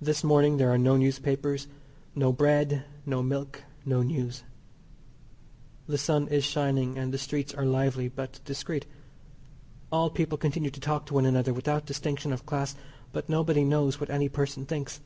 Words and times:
This 0.00 0.24
morning 0.24 0.56
there 0.56 0.70
are 0.70 0.78
no 0.78 0.96
newspapers, 0.96 1.68
no 2.14 2.32
bread, 2.32 2.86
no 3.04 3.22
milk, 3.22 3.62
no 3.84 4.00
news. 4.02 4.42
The 5.86 5.98
sun 5.98 6.28
is 6.28 6.44
shining, 6.44 6.96
and 6.96 7.12
the 7.12 7.18
streets 7.18 7.52
are 7.52 7.66
lively 7.66 8.08
but 8.08 8.40
discreet. 8.46 8.86
All 9.92 10.08
people 10.08 10.38
continue 10.38 10.70
to 10.70 10.80
talk 10.80 11.04
to 11.04 11.12
one 11.20 11.26
another 11.26 11.52
without 11.52 11.84
distinction 11.84 12.32
of 12.32 12.46
class, 12.46 12.74
but 13.12 13.28
nobody 13.28 13.64
knows 13.64 14.00
what 14.00 14.08
any 14.08 14.30
person 14.30 14.64
thinks. 14.64 15.02